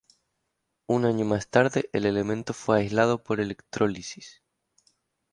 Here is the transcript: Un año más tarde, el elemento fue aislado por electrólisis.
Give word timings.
Un 0.87 1.05
año 1.05 1.25
más 1.25 1.47
tarde, 1.47 1.87
el 1.93 2.07
elemento 2.07 2.53
fue 2.55 2.79
aislado 2.79 3.21
por 3.23 3.39
electrólisis. 3.39 4.41